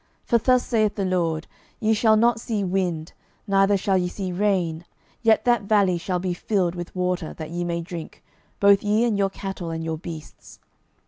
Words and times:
12:003:017 0.23 0.29
For 0.29 0.37
thus 0.39 0.65
saith 0.65 0.95
the 0.95 1.05
LORD, 1.05 1.47
Ye 1.79 1.93
shall 1.93 2.17
not 2.17 2.41
see 2.41 2.63
wind, 2.63 3.13
neither 3.45 3.77
shall 3.77 3.99
ye 3.99 4.07
see 4.07 4.31
rain; 4.31 4.83
yet 5.21 5.45
that 5.45 5.65
valley 5.65 5.99
shall 5.99 6.17
be 6.17 6.33
filled 6.33 6.73
with 6.73 6.95
water, 6.95 7.35
that 7.35 7.51
ye 7.51 7.63
may 7.63 7.81
drink, 7.81 8.23
both 8.59 8.81
ye, 8.81 9.03
and 9.05 9.15
your 9.15 9.29
cattle, 9.29 9.69
and 9.69 9.83
your 9.83 9.99
beasts. 9.99 10.57